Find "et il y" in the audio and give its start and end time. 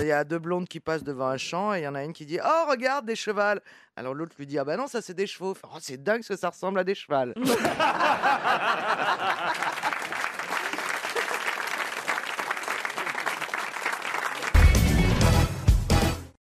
1.74-1.88